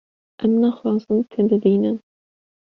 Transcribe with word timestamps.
Em 0.43 0.53
naxwazin 0.61 1.19
te 1.31 1.39
bibînin. 1.49 1.97